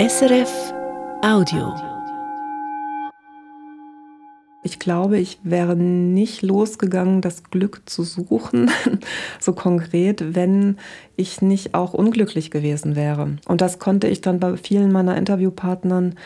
[0.00, 0.74] SRF
[1.22, 1.72] Audio.
[4.64, 8.72] Ich glaube, ich wäre nicht losgegangen, das Glück zu suchen,
[9.40, 10.78] so konkret, wenn
[11.14, 13.36] ich nicht auch unglücklich gewesen wäre.
[13.46, 16.16] Und das konnte ich dann bei vielen meiner Interviewpartnern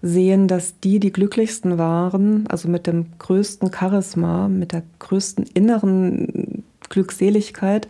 [0.00, 6.64] sehen, dass die die glücklichsten waren, also mit dem größten Charisma, mit der größten inneren
[6.88, 7.88] Glückseligkeit,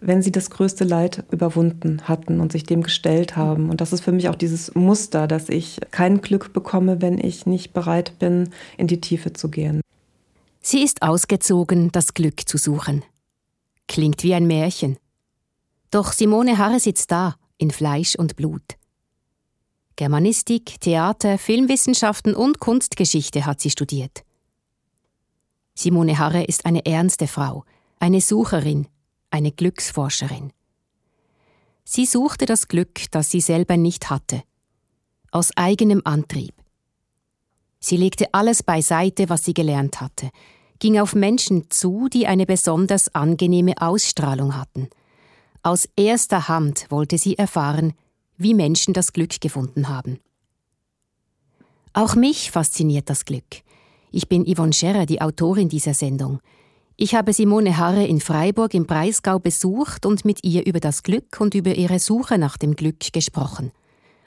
[0.00, 3.70] wenn sie das größte Leid überwunden hatten und sich dem gestellt haben.
[3.70, 7.46] Und das ist für mich auch dieses Muster, dass ich kein Glück bekomme, wenn ich
[7.46, 9.80] nicht bereit bin, in die Tiefe zu gehen.
[10.60, 13.04] Sie ist ausgezogen, das Glück zu suchen.
[13.86, 14.98] Klingt wie ein Märchen.
[15.90, 18.76] Doch Simone Harre sitzt da, in Fleisch und Blut.
[19.96, 24.22] Germanistik, Theater, Filmwissenschaften und Kunstgeschichte hat sie studiert.
[25.74, 27.64] Simone Harre ist eine ernste Frau,
[27.98, 28.86] eine Sucherin,
[29.30, 30.52] eine Glücksforscherin.
[31.84, 34.42] Sie suchte das Glück, das sie selber nicht hatte,
[35.30, 36.54] aus eigenem Antrieb.
[37.80, 40.30] Sie legte alles beiseite, was sie gelernt hatte,
[40.78, 44.88] ging auf Menschen zu, die eine besonders angenehme Ausstrahlung hatten.
[45.62, 47.94] Aus erster Hand wollte sie erfahren,
[48.36, 50.20] wie Menschen das Glück gefunden haben.
[51.92, 53.62] Auch mich fasziniert das Glück.
[54.10, 56.40] Ich bin Yvonne Scherrer, die Autorin dieser Sendung.
[57.00, 61.40] Ich habe Simone Harre in Freiburg im Breisgau besucht und mit ihr über das Glück
[61.40, 63.70] und über ihre Suche nach dem Glück gesprochen.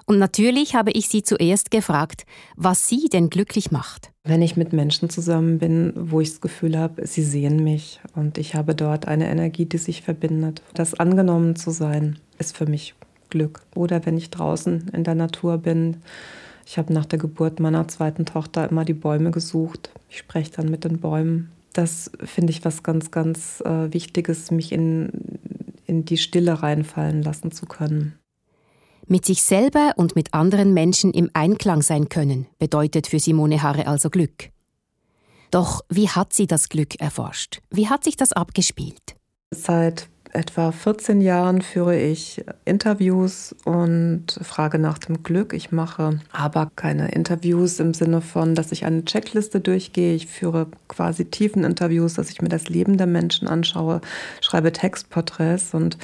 [0.05, 4.11] Und natürlich habe ich sie zuerst gefragt, was sie denn glücklich macht.
[4.23, 8.37] Wenn ich mit Menschen zusammen bin, wo ich das Gefühl habe, sie sehen mich und
[8.37, 10.61] ich habe dort eine Energie, die sich verbindet.
[10.73, 12.95] Das angenommen zu sein, ist für mich
[13.29, 13.63] Glück.
[13.75, 15.97] Oder wenn ich draußen in der Natur bin.
[16.65, 19.89] Ich habe nach der Geburt meiner zweiten Tochter immer die Bäume gesucht.
[20.07, 24.71] Ich spreche dann mit den Bäumen das finde ich was ganz, ganz äh, Wichtiges, mich
[24.71, 25.11] in,
[25.85, 28.17] in die Stille reinfallen lassen zu können.
[29.07, 33.87] Mit sich selber und mit anderen Menschen im Einklang sein können, bedeutet für Simone Harre
[33.87, 34.51] also Glück.
[35.49, 37.61] Doch wie hat sie das Glück erforscht?
[37.69, 39.17] Wie hat sich das abgespielt?
[39.53, 45.53] Seit etwa 14 Jahren führe ich Interviews und frage nach dem Glück.
[45.53, 50.15] Ich mache aber keine Interviews im Sinne von, dass ich eine Checkliste durchgehe.
[50.15, 54.01] Ich führe quasi tiefen Interviews, dass ich mir das Leben der Menschen anschaue,
[54.41, 55.97] schreibe Textporträts und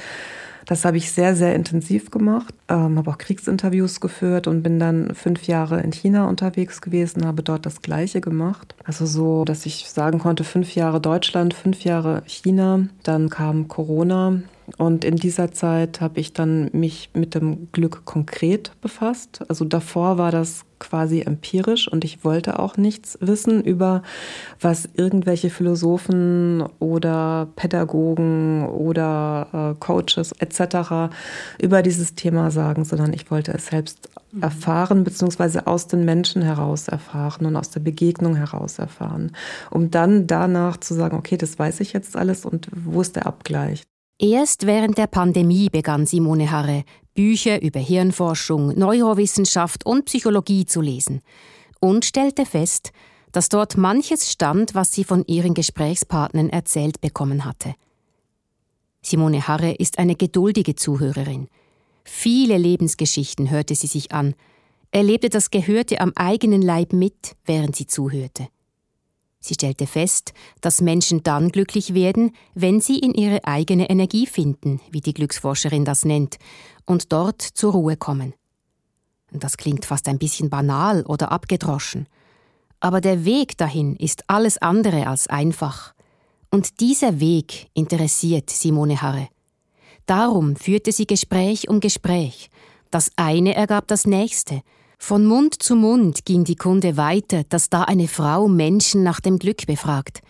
[0.68, 5.14] das habe ich sehr, sehr intensiv gemacht, ähm, habe auch Kriegsinterviews geführt und bin dann
[5.14, 8.74] fünf Jahre in China unterwegs gewesen, habe dort das Gleiche gemacht.
[8.84, 14.42] Also so, dass ich sagen konnte, fünf Jahre Deutschland, fünf Jahre China, dann kam Corona,
[14.76, 19.44] und in dieser Zeit habe ich dann mich mit dem Glück konkret befasst.
[19.48, 24.02] Also davor war das quasi empirisch und ich wollte auch nichts wissen über,
[24.60, 31.12] was irgendwelche Philosophen oder Pädagogen oder äh, Coaches etc.
[31.60, 34.42] über dieses Thema sagen, sondern ich wollte es selbst mhm.
[34.42, 39.32] erfahren, beziehungsweise aus den Menschen heraus erfahren und aus der Begegnung heraus erfahren,
[39.70, 43.26] um dann danach zu sagen, okay, das weiß ich jetzt alles und wo ist der
[43.26, 43.82] Abgleich?
[44.20, 46.82] Erst während der Pandemie begann Simone Harre,
[47.14, 51.20] Bücher über Hirnforschung, Neurowissenschaft und Psychologie zu lesen
[51.78, 52.90] und stellte fest,
[53.30, 57.76] dass dort manches stand, was sie von ihren Gesprächspartnern erzählt bekommen hatte.
[59.02, 61.46] Simone Harre ist eine geduldige Zuhörerin.
[62.02, 64.34] Viele Lebensgeschichten hörte sie sich an,
[64.90, 68.48] erlebte das Gehörte am eigenen Leib mit, während sie zuhörte.
[69.40, 74.80] Sie stellte fest, dass Menschen dann glücklich werden, wenn sie in ihre eigene Energie finden,
[74.90, 76.38] wie die Glücksforscherin das nennt,
[76.86, 78.34] und dort zur Ruhe kommen.
[79.30, 82.06] Das klingt fast ein bisschen banal oder abgedroschen.
[82.80, 85.94] Aber der Weg dahin ist alles andere als einfach.
[86.50, 89.28] Und dieser Weg interessiert Simone Harre.
[90.06, 92.50] Darum führte sie Gespräch um Gespräch.
[92.90, 94.62] Das eine ergab das nächste,
[94.98, 99.38] von Mund zu Mund ging die Kunde weiter, dass da eine Frau Menschen nach dem
[99.38, 100.20] Glück befragt.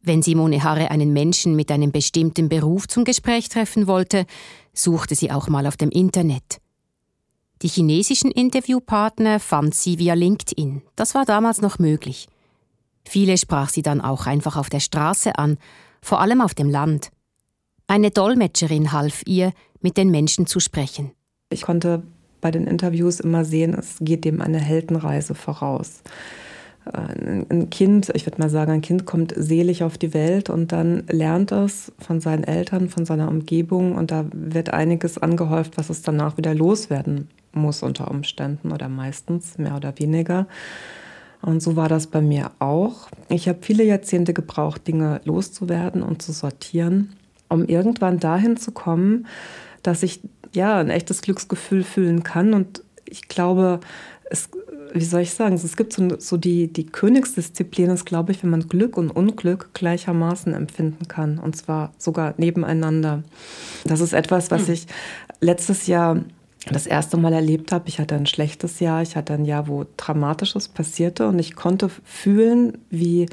[0.00, 4.26] Wenn Simone Harre einen Menschen mit einem bestimmten Beruf zum Gespräch treffen wollte,
[4.72, 6.60] suchte sie auch mal auf dem Internet.
[7.62, 10.82] Die chinesischen Interviewpartner fand sie via LinkedIn.
[10.96, 12.28] Das war damals noch möglich.
[13.06, 15.58] Viele sprach sie dann auch einfach auf der Straße an,
[16.00, 17.10] vor allem auf dem Land.
[17.86, 21.12] Eine Dolmetscherin half ihr, mit den Menschen zu sprechen.
[21.50, 22.02] Ich konnte
[22.44, 26.02] bei den Interviews immer sehen, es geht dem eine Heldenreise voraus.
[26.84, 26.98] Äh,
[27.48, 31.04] ein Kind, ich würde mal sagen, ein Kind kommt selig auf die Welt und dann
[31.08, 36.02] lernt es von seinen Eltern, von seiner Umgebung und da wird einiges angehäuft, was es
[36.02, 40.46] danach wieder loswerden muss unter Umständen oder meistens mehr oder weniger.
[41.40, 43.08] Und so war das bei mir auch.
[43.30, 47.14] Ich habe viele Jahrzehnte gebraucht, Dinge loszuwerden und zu sortieren,
[47.48, 49.26] um irgendwann dahin zu kommen,
[49.82, 50.20] dass ich
[50.54, 53.80] ja ein echtes Glücksgefühl fühlen kann und ich glaube,
[54.30, 54.48] es,
[54.92, 58.50] wie soll ich sagen, es gibt so, so die, die Königsdisziplin ist, glaube ich, wenn
[58.50, 61.38] man Glück und Unglück gleichermaßen empfinden kann.
[61.38, 63.22] Und zwar sogar nebeneinander.
[63.84, 64.74] Das ist etwas, was hm.
[64.74, 64.86] ich
[65.40, 66.20] letztes Jahr
[66.70, 67.88] das erste Mal erlebt habe.
[67.88, 71.90] Ich hatte ein schlechtes Jahr, ich hatte ein Jahr, wo Dramatisches passierte und ich konnte
[72.04, 73.26] fühlen, wie,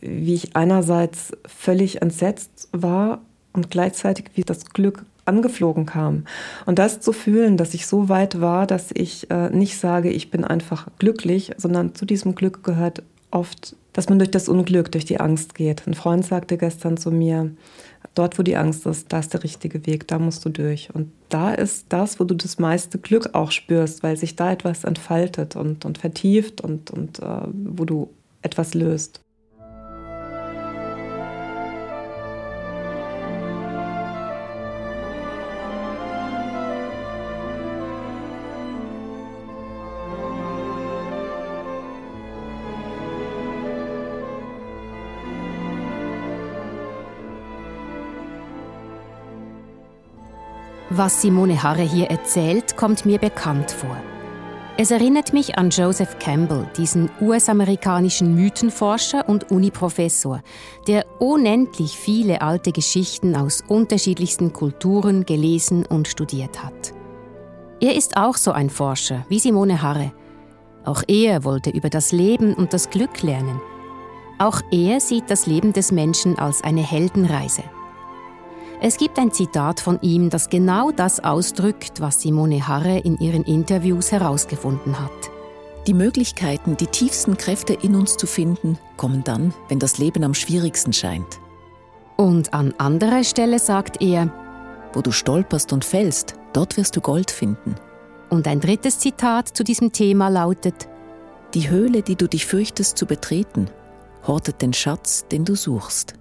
[0.00, 3.22] wie ich einerseits völlig entsetzt war
[3.52, 6.24] und gleichzeitig wie das Glück angeflogen kam.
[6.66, 10.30] Und das zu fühlen, dass ich so weit war, dass ich äh, nicht sage, ich
[10.30, 15.04] bin einfach glücklich, sondern zu diesem Glück gehört oft, dass man durch das Unglück, durch
[15.04, 15.86] die Angst geht.
[15.86, 17.50] Ein Freund sagte gestern zu mir,
[18.14, 20.90] dort wo die Angst ist, da ist der richtige Weg, da musst du durch.
[20.94, 24.84] Und da ist das, wo du das meiste Glück auch spürst, weil sich da etwas
[24.84, 28.10] entfaltet und, und vertieft und, und äh, wo du
[28.42, 29.21] etwas löst.
[50.94, 53.96] Was Simone Harre hier erzählt, kommt mir bekannt vor.
[54.76, 60.42] Es erinnert mich an Joseph Campbell, diesen US-amerikanischen Mythenforscher und Uniprofessor,
[60.86, 66.92] der unendlich viele alte Geschichten aus unterschiedlichsten Kulturen gelesen und studiert hat.
[67.80, 70.12] Er ist auch so ein Forscher wie Simone Harre.
[70.84, 73.62] Auch er wollte über das Leben und das Glück lernen.
[74.38, 77.62] Auch er sieht das Leben des Menschen als eine Heldenreise.
[78.84, 83.44] Es gibt ein Zitat von ihm, das genau das ausdrückt, was Simone Harre in ihren
[83.44, 85.30] Interviews herausgefunden hat.
[85.86, 90.34] Die Möglichkeiten, die tiefsten Kräfte in uns zu finden, kommen dann, wenn das Leben am
[90.34, 91.38] schwierigsten scheint.
[92.16, 94.28] Und an anderer Stelle sagt er,
[94.92, 97.76] Wo du stolperst und fällst, dort wirst du Gold finden.
[98.30, 100.88] Und ein drittes Zitat zu diesem Thema lautet,
[101.54, 103.70] Die Höhle, die du dich fürchtest zu betreten,
[104.26, 106.14] hortet den Schatz, den du suchst.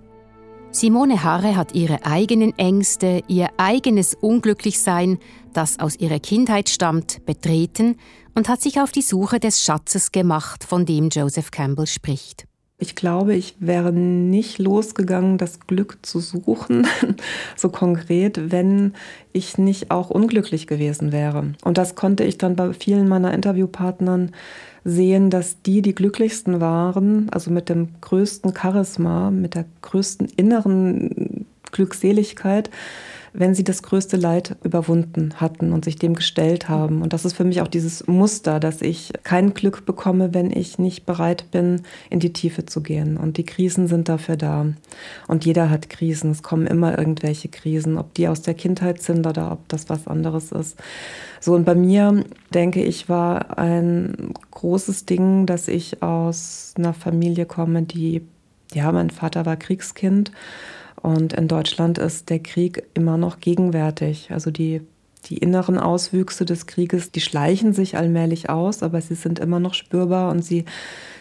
[0.74, 5.20] Simone Harre hat ihre eigenen Ängste, ihr eigenes Unglücklichsein,
[5.52, 7.98] das aus ihrer Kindheit stammt, betreten
[8.36, 12.46] und hat sich auf die Suche des Schatzes gemacht, von dem Joseph Campbell spricht.
[12.78, 16.88] Ich glaube, ich wäre nicht losgegangen, das Glück zu suchen,
[17.58, 18.94] so konkret, wenn
[19.34, 21.54] ich nicht auch unglücklich gewesen wäre.
[21.66, 24.32] Und das konnte ich dann bei vielen meiner Interviewpartnern
[24.84, 31.46] sehen, dass die die glücklichsten waren, also mit dem größten Charisma, mit der größten inneren
[31.72, 32.70] Glückseligkeit,
[33.34, 37.02] wenn sie das größte Leid überwunden hatten und sich dem gestellt haben.
[37.02, 40.80] Und das ist für mich auch dieses Muster, dass ich kein Glück bekomme, wenn ich
[40.80, 43.16] nicht bereit bin, in die Tiefe zu gehen.
[43.16, 44.66] Und die Krisen sind dafür da.
[45.28, 46.32] Und jeder hat Krisen.
[46.32, 50.08] Es kommen immer irgendwelche Krisen, ob die aus der Kindheit sind oder ob das was
[50.08, 50.78] anderes ist.
[51.40, 57.46] So, und bei mir, denke ich, war ein großes Ding, dass ich aus einer Familie
[57.46, 58.24] komme, die,
[58.74, 60.32] ja, mein Vater war Kriegskind
[61.02, 64.30] und in Deutschland ist der Krieg immer noch gegenwärtig.
[64.32, 64.82] Also die,
[65.26, 69.74] die inneren Auswüchse des Krieges, die schleichen sich allmählich aus, aber sie sind immer noch
[69.74, 70.66] spürbar und sie,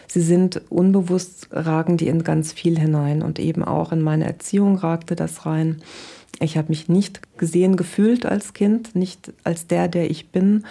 [0.07, 3.23] sie sind unbewusst, ragen die in ganz viel hinein.
[3.23, 5.81] Und eben auch in meine Erziehung ragte das rein.
[6.39, 10.65] Ich habe mich nicht gesehen gefühlt als Kind, nicht als der, der ich bin.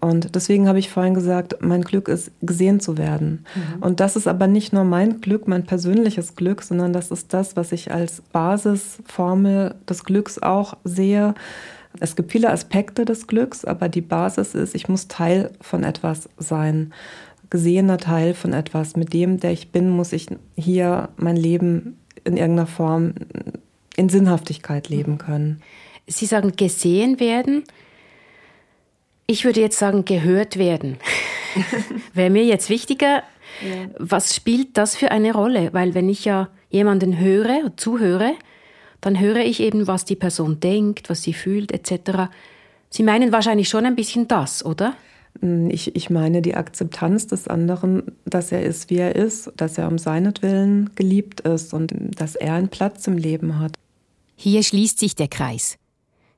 [0.00, 3.44] Und deswegen habe ich vorhin gesagt, mein Glück ist gesehen zu werden.
[3.54, 3.82] Mhm.
[3.82, 7.56] Und das ist aber nicht nur mein Glück, mein persönliches Glück, sondern das ist das,
[7.56, 11.34] was ich als Basisformel des Glücks auch sehe.
[12.00, 16.28] Es gibt viele Aspekte des Glücks, aber die Basis ist, ich muss Teil von etwas
[16.38, 16.92] sein,
[17.50, 18.96] gesehener Teil von etwas.
[18.96, 23.14] Mit dem, der ich bin, muss ich hier mein Leben in irgendeiner Form
[23.96, 25.60] in Sinnhaftigkeit leben können.
[26.06, 27.64] Sie sagen gesehen werden.
[29.26, 30.98] Ich würde jetzt sagen, gehört werden.
[32.14, 33.22] Wäre mir jetzt wichtiger,
[33.62, 33.88] ja.
[33.98, 35.72] was spielt das für eine Rolle?
[35.72, 38.34] Weil wenn ich ja jemanden höre, zuhöre,
[39.00, 42.30] dann höre ich eben, was die Person denkt, was sie fühlt, etc.
[42.88, 44.94] Sie meinen wahrscheinlich schon ein bisschen das, oder?
[45.40, 49.78] Hm, ich, ich meine die Akzeptanz des anderen, dass er ist, wie er ist, dass
[49.78, 53.72] er um seinetwillen geliebt ist und dass er einen Platz im Leben hat.
[54.36, 55.76] Hier schließt sich der Kreis.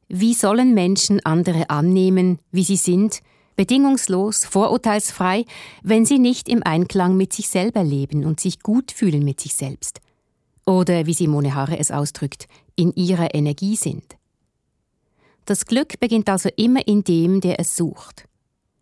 [0.09, 3.21] Wie sollen Menschen andere annehmen, wie sie sind,
[3.57, 5.45] bedingungslos, vorurteilsfrei,
[5.83, 9.55] wenn sie nicht im Einklang mit sich selber leben und sich gut fühlen mit sich
[9.55, 10.01] selbst?
[10.67, 14.17] Oder wie Simone Haare es ausdrückt, in ihrer Energie sind.
[15.45, 18.27] Das Glück beginnt also immer in dem, der es sucht.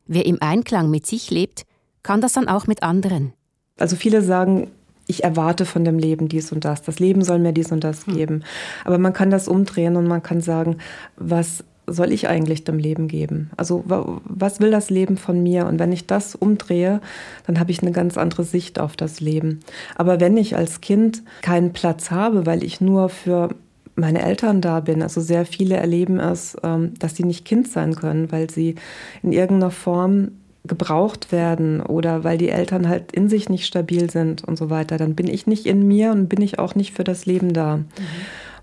[0.07, 1.64] Wer im Einklang mit sich lebt,
[2.02, 3.33] kann das dann auch mit anderen.
[3.79, 4.71] Also viele sagen,
[5.12, 6.83] ich erwarte von dem Leben dies und das.
[6.83, 8.14] Das Leben soll mir dies und das hm.
[8.14, 8.45] geben.
[8.85, 10.78] Aber man kann das umdrehen und man kann sagen,
[11.16, 13.50] was soll ich eigentlich dem Leben geben?
[13.57, 15.66] Also was will das Leben von mir?
[15.66, 17.00] Und wenn ich das umdrehe,
[17.47, 19.61] dann habe ich eine ganz andere Sicht auf das Leben.
[19.97, 23.50] Aber wenn ich als Kind keinen Platz habe, weil ich nur für
[23.95, 27.95] meine Eltern da bin, also sehr viele erleben es, ähm, dass sie nicht Kind sein
[27.95, 28.76] können, weil sie
[29.23, 30.31] in irgendeiner Form
[30.64, 34.97] gebraucht werden oder weil die Eltern halt in sich nicht stabil sind und so weiter,
[34.97, 37.78] dann bin ich nicht in mir und bin ich auch nicht für das Leben da.
[37.78, 37.87] Mhm.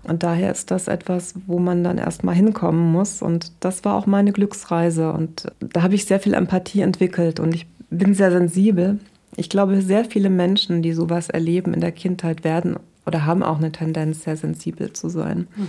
[0.02, 3.20] Und daher ist das etwas, wo man dann erstmal hinkommen muss.
[3.20, 5.12] Und das war auch meine Glücksreise.
[5.12, 8.98] Und da habe ich sehr viel Empathie entwickelt und ich bin sehr sensibel.
[9.36, 12.76] Ich glaube, sehr viele Menschen, die sowas erleben in der Kindheit, werden
[13.06, 15.66] oder haben auch eine Tendenz, sehr sensibel zu sein, mhm.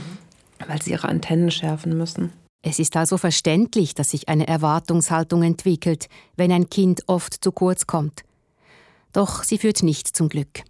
[0.67, 2.31] weil sie ihre Antennen schärfen müssen.
[2.62, 7.88] Es ist also verständlich, dass sich eine Erwartungshaltung entwickelt, wenn ein Kind oft zu kurz
[7.88, 8.24] kommt.
[9.13, 10.63] Doch sie führt nicht zum Glück.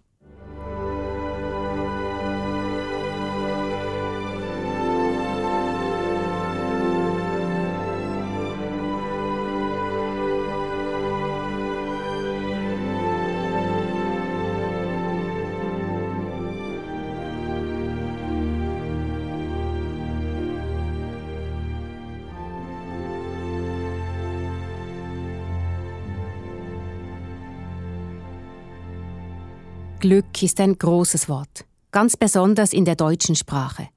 [30.02, 33.88] Glück ist ein großes Wort, ganz besonders in der deutschen Sprache.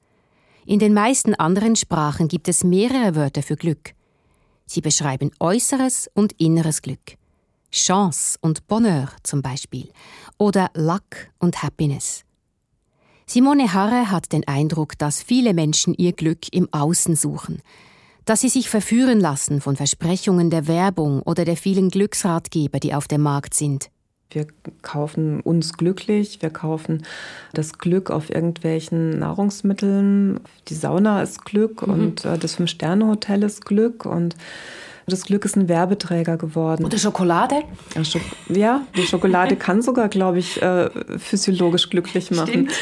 [0.64, 3.96] In den meisten anderen Sprachen gibt es mehrere Wörter für Glück.
[4.68, 7.18] Sie beschreiben äußeres und inneres Glück.
[7.72, 9.90] Chance und Bonheur zum Beispiel
[10.38, 12.24] oder Luck und Happiness.
[13.26, 17.64] Simone Harre hat den Eindruck, dass viele Menschen ihr Glück im Außen suchen,
[18.26, 23.08] dass sie sich verführen lassen von Versprechungen der Werbung oder der vielen Glücksratgeber, die auf
[23.08, 23.90] dem Markt sind.
[24.30, 24.48] Wir
[24.82, 27.04] kaufen uns glücklich, wir kaufen
[27.54, 30.40] das Glück auf irgendwelchen Nahrungsmitteln.
[30.68, 31.94] Die Sauna ist Glück mhm.
[31.94, 34.36] und äh, das Fünf-Sterne-Hotel ist Glück und
[35.08, 36.86] das Glück ist ein Werbeträger geworden.
[36.86, 37.56] Oder Schokolade?
[37.96, 42.70] Ja, Schok ja die Schokolade kann sogar, glaube ich, äh, physiologisch glücklich machen.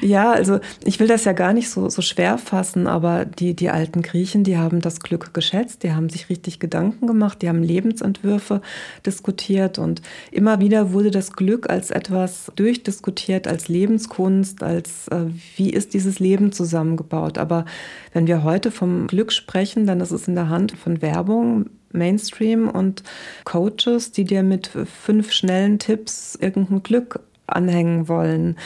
[0.00, 3.70] Ja, also ich will das ja gar nicht so, so schwer fassen, aber die, die
[3.70, 7.62] alten Griechen, die haben das Glück geschätzt, die haben sich richtig Gedanken gemacht, die haben
[7.62, 8.60] Lebensentwürfe
[9.06, 15.70] diskutiert und immer wieder wurde das Glück als etwas durchdiskutiert, als Lebenskunst, als äh, wie
[15.70, 17.38] ist dieses Leben zusammengebaut.
[17.38, 17.64] Aber
[18.12, 22.68] wenn wir heute vom Glück sprechen, dann ist es in der Hand von Werbung, Mainstream
[22.68, 23.02] und
[23.44, 28.56] Coaches, die dir mit fünf schnellen Tipps irgendein Glück anhängen wollen.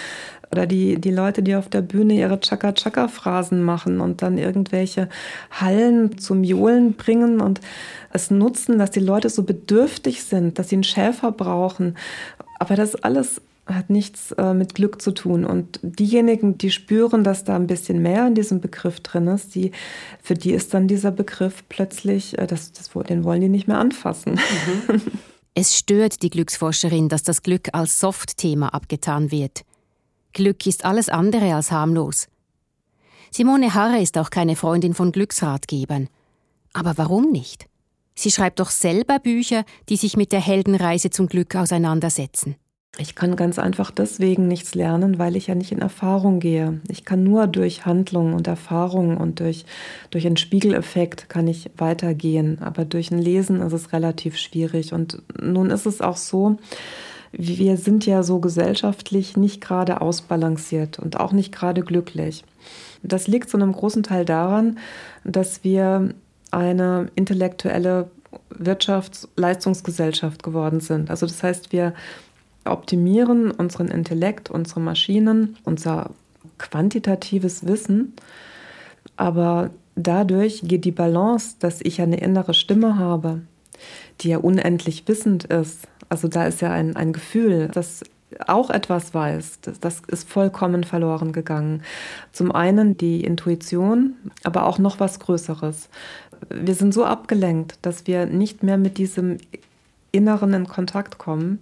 [0.51, 5.09] Oder die, die Leute, die auf der Bühne ihre Chaka-Chaka-Phrasen machen und dann irgendwelche
[5.51, 7.61] Hallen zum Johlen bringen und
[8.13, 11.97] es nutzen, dass die Leute so bedürftig sind, dass sie einen Schäfer brauchen.
[12.59, 15.45] Aber das alles hat nichts äh, mit Glück zu tun.
[15.45, 19.71] Und diejenigen, die spüren, dass da ein bisschen mehr in diesem Begriff drin ist, die,
[20.21, 23.79] für die ist dann dieser Begriff plötzlich, äh, das, das, den wollen die nicht mehr
[23.79, 24.41] anfassen.
[24.89, 25.01] Mhm.
[25.55, 29.67] Es stört die Glücksforscherin, dass das Glück als Soft-Thema abgetan wird.
[30.33, 32.29] Glück ist alles andere als harmlos.
[33.31, 36.09] Simone Harre ist auch keine Freundin von Glücksratgebern.
[36.73, 37.67] Aber warum nicht?
[38.15, 42.57] Sie schreibt doch selber Bücher, die sich mit der Heldenreise zum Glück auseinandersetzen.
[42.99, 46.81] Ich kann ganz einfach deswegen nichts lernen, weil ich ja nicht in Erfahrung gehe.
[46.89, 49.65] Ich kann nur durch Handlung und Erfahrung und durch,
[50.11, 52.59] durch einen Spiegeleffekt kann ich weitergehen.
[52.61, 54.93] Aber durch ein Lesen ist es relativ schwierig.
[54.93, 56.59] Und nun ist es auch so,
[57.33, 62.45] wir sind ja so gesellschaftlich nicht gerade ausbalanciert und auch nicht gerade glücklich.
[63.03, 64.79] Das liegt zu einem großen Teil daran,
[65.25, 66.11] dass wir
[66.51, 68.11] eine intellektuelle
[68.51, 71.09] Wirtschaftsleistungsgesellschaft geworden sind.
[71.09, 71.95] Also das heißt, wir
[72.65, 76.11] optimieren unseren Intellekt, unsere Maschinen, unser
[76.59, 78.15] quantitatives Wissen,
[79.17, 83.43] aber dadurch geht die Balance, dass ich eine innere Stimme habe,
[84.21, 88.03] die ja unendlich wissend ist, also da ist ja ein, ein Gefühl, das
[88.47, 91.83] auch etwas weiß, das, das ist vollkommen verloren gegangen.
[92.33, 94.15] Zum einen die Intuition,
[94.45, 95.89] aber auch noch was Größeres.
[96.51, 99.39] Wir sind so abgelenkt, dass wir nicht mehr mit diesem
[100.13, 101.61] Inneren in Kontakt kommen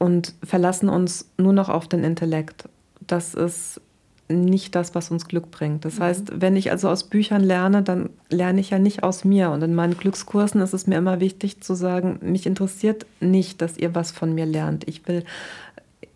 [0.00, 2.68] und verlassen uns nur noch auf den Intellekt.
[3.06, 3.80] Das ist
[4.28, 5.84] nicht das, was uns Glück bringt.
[5.84, 6.02] Das mhm.
[6.02, 9.50] heißt, wenn ich also aus Büchern lerne, dann lerne ich ja nicht aus mir.
[9.50, 13.76] Und in meinen Glückskursen ist es mir immer wichtig zu sagen, mich interessiert nicht, dass
[13.76, 14.88] ihr was von mir lernt.
[14.88, 15.24] Ich will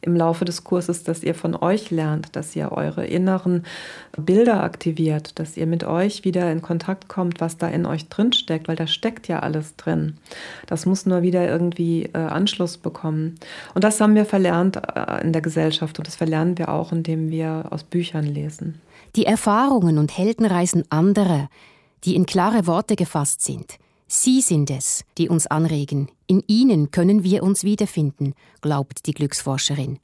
[0.05, 3.65] im Laufe des Kurses, dass ihr von euch lernt, dass ihr eure inneren
[4.17, 8.33] Bilder aktiviert, dass ihr mit euch wieder in Kontakt kommt, was da in euch drin
[8.33, 10.19] steckt, weil da steckt ja alles drin.
[10.67, 13.37] Das muss nur wieder irgendwie äh, Anschluss bekommen.
[13.75, 17.31] Und das haben wir verlernt äh, in der Gesellschaft und das verlernen wir auch, indem
[17.31, 18.81] wir aus Büchern lesen.
[19.17, 21.49] Die Erfahrungen und Heldenreisen anderer,
[22.05, 26.11] die in klare Worte gefasst sind, Sie sind es, die uns anregen.
[26.27, 29.99] In ihnen können wir uns wiederfinden, glaubt die Glücksforscherin.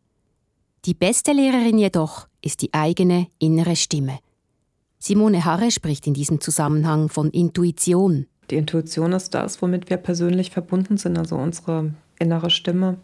[0.87, 4.19] Die beste Lehrerin jedoch ist die eigene innere Stimme.
[4.99, 8.27] Simone Harre spricht in diesem Zusammenhang von Intuition.
[8.51, 12.99] Die Intuition ist das, womit wir persönlich verbunden sind, also unsere innere Stimme.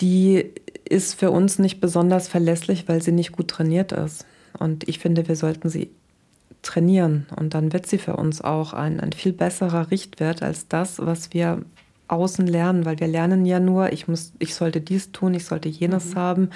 [0.00, 0.52] Die
[0.88, 4.26] ist für uns nicht besonders verlässlich, weil sie nicht gut trainiert ist.
[4.58, 5.90] Und ich finde, wir sollten sie
[6.64, 7.26] trainieren.
[7.36, 11.32] Und dann wird sie für uns auch ein, ein viel besserer Richtwert als das, was
[11.32, 11.62] wir
[12.08, 15.68] außen lernen, weil wir lernen ja nur, ich muss, ich sollte dies tun, ich sollte
[15.68, 16.18] jenes mhm.
[16.18, 16.50] haben.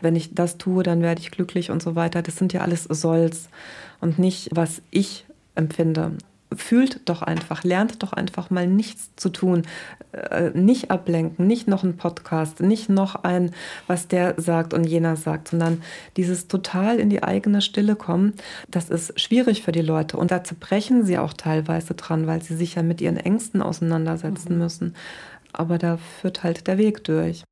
[0.00, 2.22] Wenn ich das tue, dann werde ich glücklich und so weiter.
[2.22, 3.48] Das sind ja alles Solls
[4.00, 6.12] und nicht, was ich empfinde
[6.54, 9.62] fühlt doch einfach, lernt doch einfach mal nichts zu tun.
[10.12, 13.52] Äh, nicht ablenken, nicht noch ein Podcast, nicht noch ein,
[13.86, 15.82] was der sagt und jener sagt, sondern
[16.16, 18.34] dieses total in die eigene Stille kommen,
[18.68, 20.16] das ist schwierig für die Leute.
[20.16, 24.54] Und da zerbrechen sie auch teilweise dran, weil sie sich ja mit ihren Ängsten auseinandersetzen
[24.54, 24.58] mhm.
[24.58, 24.94] müssen.
[25.52, 27.44] Aber da führt halt der Weg durch.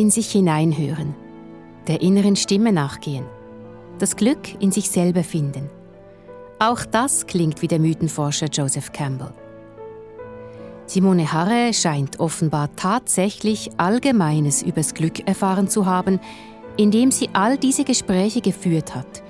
[0.00, 1.14] In sich hineinhören,
[1.86, 3.26] der inneren Stimme nachgehen,
[3.98, 5.68] das Glück in sich selber finden.
[6.58, 9.34] Auch das klingt wie der Mythenforscher Joseph Campbell.
[10.86, 16.18] Simone Harre scheint offenbar tatsächlich Allgemeines übers Glück erfahren zu haben,
[16.78, 19.22] indem sie all diese Gespräche geführt hat,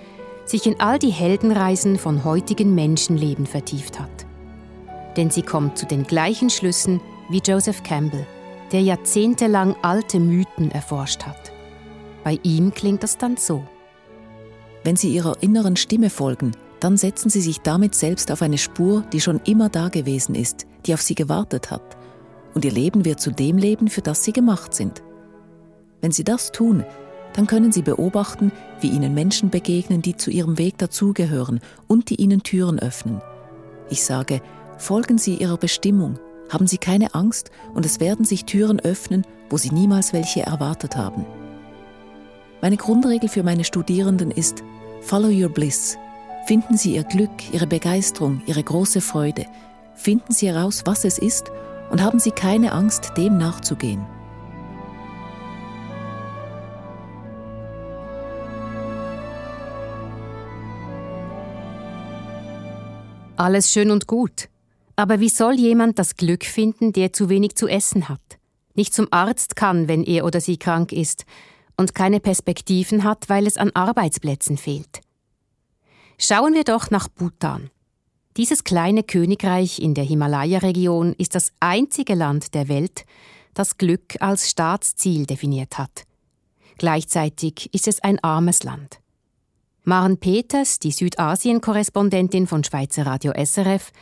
[0.44, 4.24] sich in all die Heldenreisen von heutigen Menschenleben vertieft hat.
[5.16, 8.24] Denn sie kommt zu den gleichen Schlüssen wie Joseph Campbell–
[8.72, 11.52] der jahrzehntelang alte Mythen erforscht hat.
[12.24, 13.64] Bei ihm klingt das dann so.
[14.84, 19.02] Wenn Sie Ihrer inneren Stimme folgen, dann setzen Sie sich damit selbst auf eine Spur,
[19.12, 21.96] die schon immer da gewesen ist, die auf Sie gewartet hat.
[22.54, 25.02] Und Ihr Leben wird zu dem Leben, für das Sie gemacht sind.
[26.00, 26.84] Wenn Sie das tun,
[27.34, 32.16] dann können Sie beobachten, wie Ihnen Menschen begegnen, die zu Ihrem Weg dazugehören und die
[32.16, 33.20] Ihnen Türen öffnen.
[33.90, 34.40] Ich sage,
[34.78, 36.18] folgen Sie Ihrer Bestimmung
[36.50, 40.96] haben Sie keine Angst und es werden sich Türen öffnen, wo Sie niemals welche erwartet
[40.96, 41.24] haben.
[42.60, 44.62] Meine Grundregel für meine Studierenden ist
[45.00, 45.96] Follow your bliss.
[46.46, 49.46] Finden Sie Ihr Glück, Ihre Begeisterung, Ihre große Freude.
[49.94, 51.50] Finden Sie heraus, was es ist
[51.90, 54.04] und haben Sie keine Angst, dem nachzugehen.
[63.36, 64.50] Alles schön und gut.
[65.00, 68.20] Aber wie soll jemand das Glück finden, der zu wenig zu essen hat,
[68.74, 71.24] nicht zum Arzt kann, wenn er oder sie krank ist
[71.78, 75.00] und keine Perspektiven hat, weil es an Arbeitsplätzen fehlt?
[76.18, 77.70] Schauen wir doch nach Bhutan.
[78.36, 83.06] Dieses kleine Königreich in der Himalaya-Region ist das einzige Land der Welt,
[83.54, 86.02] das Glück als Staatsziel definiert hat.
[86.76, 89.00] Gleichzeitig ist es ein armes Land.
[89.82, 93.92] Maren Peters, die Südasien-Korrespondentin von Schweizer Radio SRF,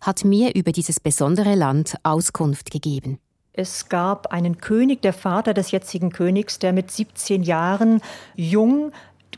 [0.00, 3.18] hat mir über dieses besondere Land Auskunft gegeben.
[3.52, 8.00] Es gab einen König, der Vater des jetzigen Königs, der mit 17 Jahren
[8.36, 8.92] jung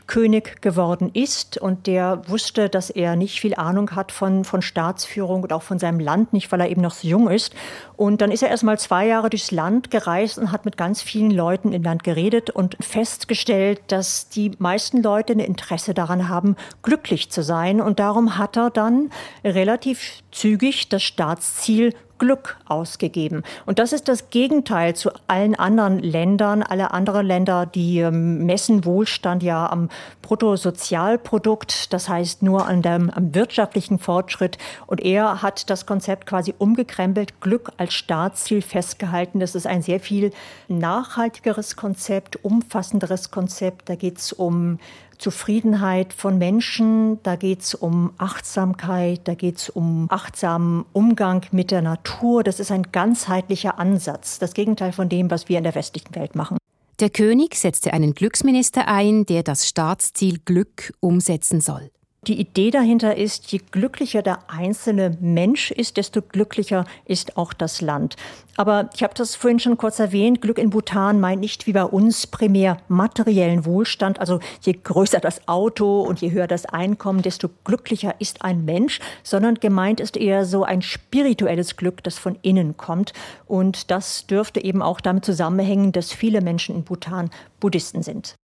[0.07, 5.43] König geworden ist und der wusste, dass er nicht viel Ahnung hat von, von Staatsführung
[5.43, 7.53] und auch von seinem Land nicht, weil er eben noch so jung ist.
[7.95, 11.01] Und dann ist er erst mal zwei Jahre durchs Land gereist und hat mit ganz
[11.01, 16.57] vielen Leuten im Land geredet und festgestellt, dass die meisten Leute ein Interesse daran haben,
[16.83, 17.79] glücklich zu sein.
[17.79, 19.11] Und darum hat er dann
[19.45, 23.41] relativ zügig das Staatsziel Glück ausgegeben.
[23.65, 26.61] Und das ist das Gegenteil zu allen anderen Ländern.
[26.61, 29.89] Alle anderen Länder, die ähm, messen Wohlstand ja am
[30.21, 34.59] Bruttosozialprodukt, das heißt nur an dem, am wirtschaftlichen Fortschritt.
[34.85, 39.39] Und er hat das Konzept quasi umgekrempelt, Glück als Staatsziel festgehalten.
[39.39, 40.31] Das ist ein sehr viel
[40.67, 43.89] nachhaltigeres Konzept, umfassenderes Konzept.
[43.89, 44.77] Da geht es um
[45.21, 51.69] Zufriedenheit von Menschen, da geht es um Achtsamkeit, da geht es um achtsamen Umgang mit
[51.69, 52.43] der Natur.
[52.43, 56.35] Das ist ein ganzheitlicher Ansatz, das Gegenteil von dem, was wir in der westlichen Welt
[56.35, 56.57] machen.
[56.99, 61.91] Der König setzte einen Glücksminister ein, der das Staatsziel Glück umsetzen soll.
[62.27, 67.81] Die Idee dahinter ist, je glücklicher der einzelne Mensch ist, desto glücklicher ist auch das
[67.81, 68.15] Land.
[68.57, 71.83] Aber ich habe das vorhin schon kurz erwähnt, Glück in Bhutan meint nicht wie bei
[71.83, 74.19] uns primär materiellen Wohlstand.
[74.19, 78.99] Also je größer das Auto und je höher das Einkommen, desto glücklicher ist ein Mensch,
[79.23, 83.13] sondern gemeint ist eher so ein spirituelles Glück, das von innen kommt.
[83.47, 88.35] Und das dürfte eben auch damit zusammenhängen, dass viele Menschen in Bhutan Buddhisten sind.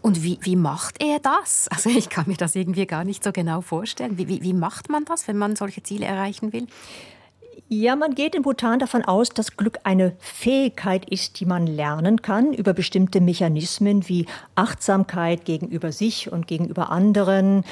[0.00, 1.68] Und wie, wie macht er das?
[1.80, 4.18] Also ich kann mir das irgendwie gar nicht so genau vorstellen.
[4.18, 6.66] Wie, wie, wie macht man das, wenn man solche Ziele erreichen will?
[7.68, 12.20] Ja, man geht in Bhutan davon aus, dass Glück eine Fähigkeit ist, die man lernen
[12.20, 17.64] kann über bestimmte Mechanismen wie Achtsamkeit gegenüber sich und gegenüber anderen,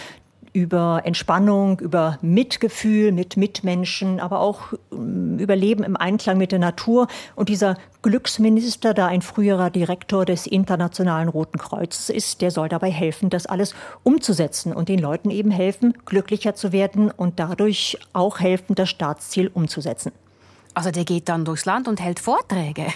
[0.52, 6.58] über Entspannung, über Mitgefühl mit Mitmenschen, aber auch ähm, über Leben im Einklang mit der
[6.58, 7.08] Natur.
[7.36, 12.90] Und dieser Glücksminister, da ein früherer Direktor des Internationalen Roten Kreuzes ist, der soll dabei
[12.90, 18.40] helfen, das alles umzusetzen und den Leuten eben helfen, glücklicher zu werden und dadurch auch
[18.40, 20.12] helfen, das Staatsziel umzusetzen.
[20.74, 22.86] Also der geht dann durchs Land und hält Vorträge.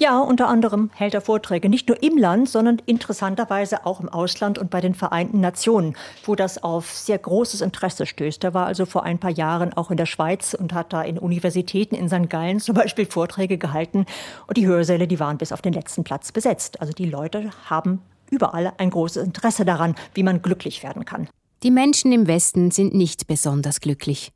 [0.00, 4.56] Ja, unter anderem hält er Vorträge nicht nur im Land, sondern interessanterweise auch im Ausland
[4.56, 8.44] und bei den Vereinten Nationen, wo das auf sehr großes Interesse stößt.
[8.44, 11.18] Er war also vor ein paar Jahren auch in der Schweiz und hat da in
[11.18, 12.30] Universitäten in St.
[12.30, 14.06] Gallen zum Beispiel Vorträge gehalten.
[14.46, 16.80] Und die Hörsäle, die waren bis auf den letzten Platz besetzt.
[16.80, 21.28] Also die Leute haben überall ein großes Interesse daran, wie man glücklich werden kann.
[21.64, 24.30] Die Menschen im Westen sind nicht besonders glücklich.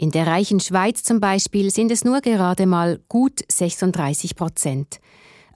[0.00, 5.00] In der reichen Schweiz zum Beispiel sind es nur gerade mal gut 36 Prozent,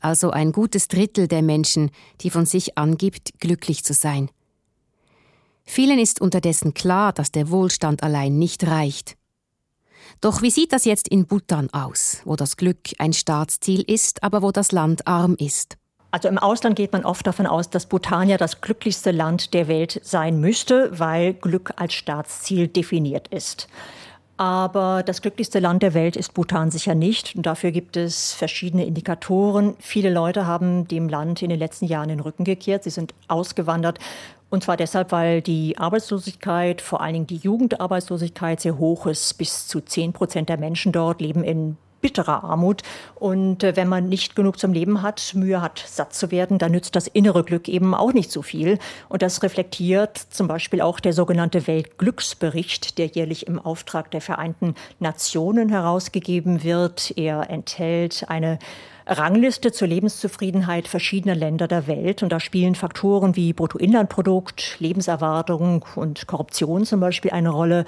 [0.00, 4.31] also ein gutes Drittel der Menschen, die von sich angibt, glücklich zu sein.
[5.64, 9.16] Vielen ist unterdessen klar, dass der Wohlstand allein nicht reicht.
[10.20, 14.42] Doch wie sieht das jetzt in Bhutan aus, wo das Glück ein Staatsziel ist, aber
[14.42, 15.76] wo das Land arm ist?
[16.11, 19.68] Also im Ausland geht man oft davon aus, dass Bhutan ja das glücklichste Land der
[19.68, 23.68] Welt sein müsste, weil Glück als Staatsziel definiert ist.
[24.42, 27.37] Aber das glücklichste Land der Welt ist Bhutan sicher nicht.
[27.37, 29.76] Und dafür gibt es verschiedene Indikatoren.
[29.78, 32.83] Viele Leute haben dem Land in den letzten Jahren den Rücken gekehrt.
[32.83, 34.00] Sie sind ausgewandert.
[34.50, 39.35] Und zwar deshalb, weil die Arbeitslosigkeit, vor allen Dingen die Jugendarbeitslosigkeit, sehr hoch ist.
[39.38, 42.83] Bis zu zehn Prozent der Menschen dort leben in bitterer Armut.
[43.15, 46.73] Und äh, wenn man nicht genug zum Leben hat, Mühe hat, satt zu werden, dann
[46.73, 48.79] nützt das innere Glück eben auch nicht so viel.
[49.09, 54.75] Und das reflektiert zum Beispiel auch der sogenannte Weltglücksbericht, der jährlich im Auftrag der Vereinten
[54.99, 57.15] Nationen herausgegeben wird.
[57.17, 58.59] Er enthält eine
[59.07, 62.23] Rangliste zur Lebenszufriedenheit verschiedener Länder der Welt.
[62.23, 67.85] Und da spielen Faktoren wie Bruttoinlandprodukt, Lebenserwartung und Korruption zum Beispiel eine Rolle.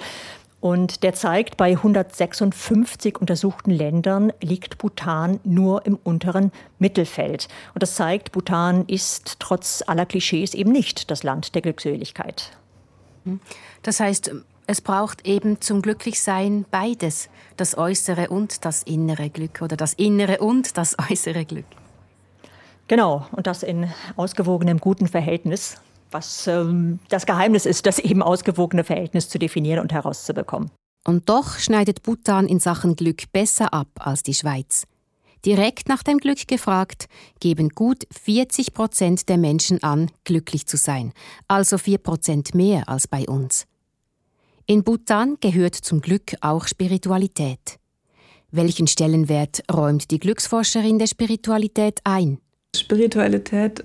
[0.65, 7.49] Und der zeigt, bei 156 untersuchten Ländern liegt Bhutan nur im unteren Mittelfeld.
[7.75, 12.57] Und das zeigt, Bhutan ist trotz aller Klischees eben nicht das Land der Glückseligkeit.
[13.83, 14.31] Das heißt,
[14.65, 20.39] es braucht eben zum Glücklichsein beides, das äußere und das innere Glück oder das innere
[20.39, 21.67] und das äußere Glück.
[22.87, 25.79] Genau, und das in ausgewogenem guten Verhältnis
[26.15, 30.71] was ähm, das Geheimnis ist, das eben ausgewogene Verhältnis zu definieren und herauszubekommen.
[31.05, 34.85] Und doch schneidet Bhutan in Sachen Glück besser ab als die Schweiz.
[35.45, 37.07] Direkt nach dem Glück gefragt,
[37.39, 41.11] geben gut 40 Prozent der Menschen an, glücklich zu sein,
[41.49, 43.65] also 4 Prozent mehr als bei uns.
[44.65, 47.77] In Bhutan gehört zum Glück auch Spiritualität.
[48.51, 52.39] Welchen Stellenwert räumt die Glücksforscherin der Spiritualität ein?
[52.75, 53.83] Spiritualität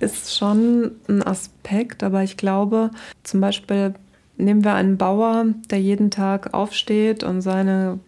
[0.00, 2.90] ist schon ein Aspekt, aber ich glaube,
[3.22, 3.94] zum Beispiel
[4.36, 7.98] nehmen wir einen Bauer, der jeden Tag aufsteht und seine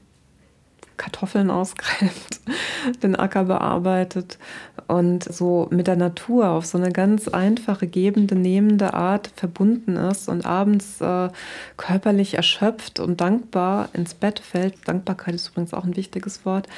[0.96, 2.40] Kartoffeln ausgräbt,
[3.02, 4.38] den Acker bearbeitet
[4.86, 10.28] und so mit der Natur auf so eine ganz einfache, gebende, nehmende Art verbunden ist
[10.28, 11.30] und abends äh,
[11.76, 14.86] körperlich erschöpft und dankbar ins Bett fällt.
[14.86, 16.68] Dankbarkeit ist übrigens auch ein wichtiges Wort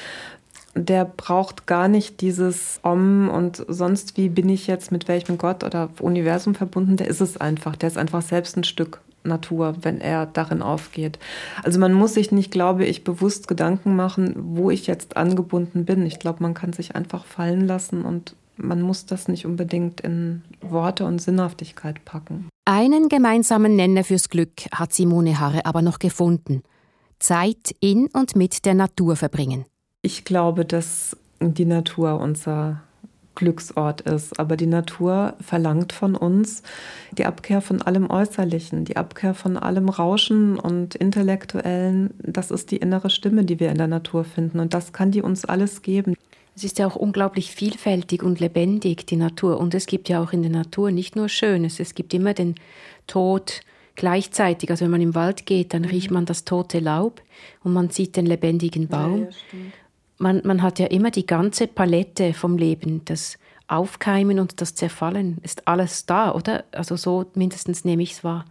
[0.76, 5.64] der braucht gar nicht dieses Om und sonst wie bin ich jetzt mit welchem Gott
[5.64, 6.96] oder Universum verbunden.
[6.96, 7.76] Der ist es einfach.
[7.76, 11.18] Der ist einfach selbst ein Stück Natur, wenn er darin aufgeht.
[11.64, 16.06] Also man muss sich nicht, glaube ich, bewusst Gedanken machen, wo ich jetzt angebunden bin.
[16.06, 20.42] Ich glaube, man kann sich einfach fallen lassen und man muss das nicht unbedingt in
[20.60, 22.48] Worte und Sinnhaftigkeit packen.
[22.64, 26.62] Einen gemeinsamen Nenner fürs Glück hat Simone Harre aber noch gefunden.
[27.18, 29.64] Zeit in und mit der Natur verbringen.
[30.06, 32.80] Ich glaube, dass die Natur unser
[33.34, 34.38] Glücksort ist.
[34.38, 36.62] Aber die Natur verlangt von uns
[37.10, 42.14] die Abkehr von allem Äußerlichen, die Abkehr von allem Rauschen und Intellektuellen.
[42.22, 44.60] Das ist die innere Stimme, die wir in der Natur finden.
[44.60, 46.14] Und das kann die uns alles geben.
[46.54, 49.58] Es ist ja auch unglaublich vielfältig und lebendig, die Natur.
[49.58, 52.54] Und es gibt ja auch in der Natur nicht nur Schönes, es gibt immer den
[53.08, 53.60] Tod
[53.96, 54.70] gleichzeitig.
[54.70, 57.22] Also wenn man im Wald geht, dann riecht man das tote Laub
[57.64, 59.22] und man sieht den lebendigen Baum.
[59.22, 59.58] Ja, ja,
[60.18, 65.38] man, man hat ja immer die ganze Palette vom Leben, das Aufkeimen und das Zerfallen
[65.42, 66.64] ist alles da, oder?
[66.72, 68.44] Also so mindestens nehme ich es wahr.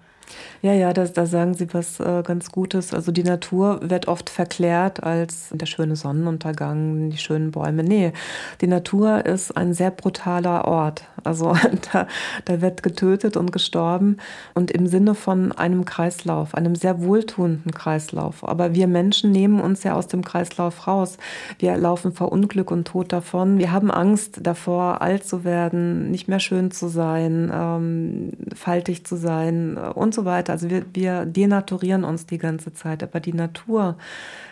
[0.62, 2.94] Ja, ja, das, da sagen Sie was äh, ganz Gutes.
[2.94, 7.84] Also die Natur wird oft verklärt als der schöne Sonnenuntergang, die schönen Bäume.
[7.84, 8.14] Nee,
[8.62, 11.06] die Natur ist ein sehr brutaler Ort.
[11.24, 11.56] Also
[11.92, 12.08] da,
[12.46, 14.18] da wird getötet und gestorben
[14.54, 18.48] und im Sinne von einem Kreislauf, einem sehr wohltuenden Kreislauf.
[18.48, 21.18] Aber wir Menschen nehmen uns ja aus dem Kreislauf raus.
[21.60, 23.60] Wir laufen vor Unglück und Tod davon.
[23.60, 29.16] Wir haben Angst davor, alt zu werden, nicht mehr schön zu sein, ähm, faltig zu
[29.16, 30.54] sein äh, und so weiter.
[30.54, 33.98] Also wir, wir denaturieren uns die ganze Zeit, aber die Natur,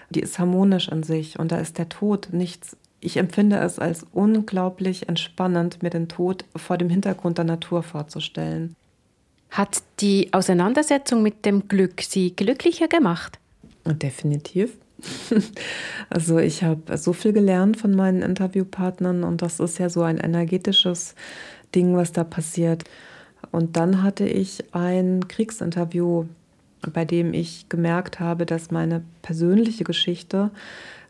[0.10, 2.78] die ist harmonisch an sich und da ist der Tod nichts.
[3.00, 8.76] Ich empfinde es als unglaublich entspannend, mir den Tod vor dem Hintergrund der Natur vorzustellen.
[9.52, 13.40] Hat die Auseinandersetzung mit dem Glück Sie glücklicher gemacht?
[13.86, 14.78] Definitiv.
[16.10, 20.20] Also ich habe so viel gelernt von meinen Interviewpartnern und das ist ja so ein
[20.20, 21.16] energetisches
[21.74, 22.84] Ding, was da passiert.
[23.52, 26.26] Und dann hatte ich ein Kriegsinterview,
[26.92, 30.52] bei dem ich gemerkt habe, dass meine persönliche Geschichte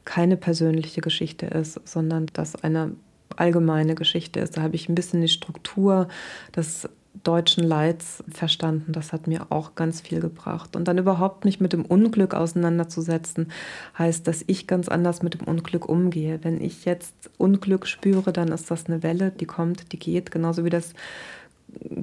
[0.05, 2.91] keine persönliche Geschichte ist, sondern dass eine
[3.35, 4.57] allgemeine Geschichte ist.
[4.57, 6.07] Da habe ich ein bisschen die Struktur
[6.55, 6.87] des
[7.23, 8.91] deutschen Leids verstanden.
[8.91, 10.75] Das hat mir auch ganz viel gebracht.
[10.75, 13.51] Und dann überhaupt nicht mit dem Unglück auseinanderzusetzen,
[13.97, 16.39] heißt, dass ich ganz anders mit dem Unglück umgehe.
[16.43, 20.65] Wenn ich jetzt Unglück spüre, dann ist das eine Welle, die kommt, die geht, genauso
[20.65, 20.93] wie das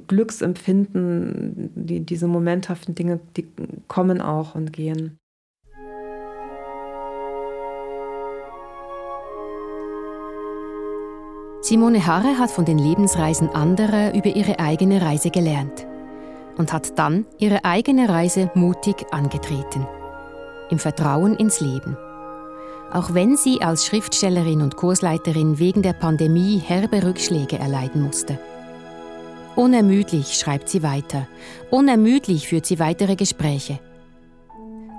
[0.07, 3.47] Glücksempfinden, die, diese momenthaften Dinge, die
[3.87, 5.17] kommen auch und gehen.
[11.63, 15.85] Simone Harre hat von den Lebensreisen anderer über ihre eigene Reise gelernt
[16.57, 19.87] und hat dann ihre eigene Reise mutig angetreten.
[20.69, 21.97] Im Vertrauen ins Leben.
[22.91, 28.37] Auch wenn sie als Schriftstellerin und Kursleiterin wegen der Pandemie herbe Rückschläge erleiden musste.
[29.61, 31.27] Unermüdlich schreibt sie weiter.
[31.69, 33.77] Unermüdlich führt sie weitere Gespräche.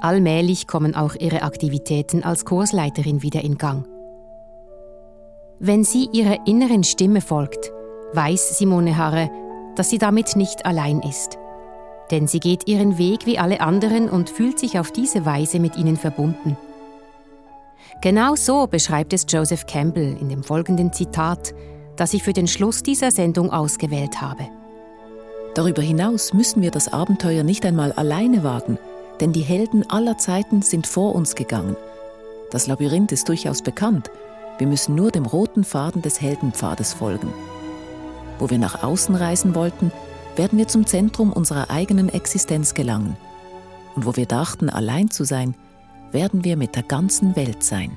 [0.01, 3.85] Allmählich kommen auch ihre Aktivitäten als Kursleiterin wieder in Gang.
[5.59, 7.73] Wenn sie ihrer inneren Stimme folgt,
[8.13, 9.33] weiß Simone Harre,
[9.75, 11.39] dass sie damit nicht allein ist.
[12.13, 15.77] Denn sie geht ihren Weg wie alle anderen und fühlt sich auf diese Weise mit
[15.77, 16.57] ihnen verbunden.
[18.01, 21.53] Genau so beschreibt es Joseph Campbell in dem folgenden Zitat,
[21.97, 24.49] das ich für den Schluss dieser Sendung ausgewählt habe.
[25.55, 28.79] Darüber hinaus müssen wir das Abenteuer nicht einmal alleine wagen,
[29.21, 31.77] denn die Helden aller Zeiten sind vor uns gegangen.
[32.51, 34.11] Das Labyrinth ist durchaus bekannt.
[34.59, 37.33] Wir müssen nur dem roten Faden des Heldenpfades folgen.
[38.39, 39.93] Wo wir nach außen reisen wollten,
[40.37, 43.17] werden wir zum Zentrum unserer eigenen Existenz gelangen.
[43.95, 45.55] Und wo wir dachten, allein zu sein,
[46.11, 47.97] werden wir mit der ganzen Welt sein.